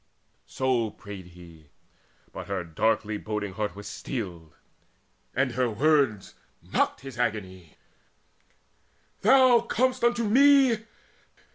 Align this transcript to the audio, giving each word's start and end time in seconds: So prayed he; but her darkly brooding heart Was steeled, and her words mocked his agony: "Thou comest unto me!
So 0.47 0.89
prayed 0.89 1.27
he; 1.27 1.67
but 2.31 2.47
her 2.47 2.63
darkly 2.63 3.17
brooding 3.17 3.53
heart 3.53 3.75
Was 3.75 3.87
steeled, 3.87 4.55
and 5.35 5.51
her 5.51 5.69
words 5.69 6.33
mocked 6.59 7.01
his 7.01 7.19
agony: 7.19 7.77
"Thou 9.21 9.59
comest 9.59 10.03
unto 10.03 10.23
me! 10.23 10.85